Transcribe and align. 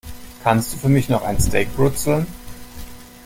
Kannst 0.43 0.73
du 0.73 0.77
für 0.77 0.89
mich 0.89 1.09
noch 1.09 1.21
ein 1.21 1.39
Steak 1.39 1.75
brutzeln? 1.75 2.25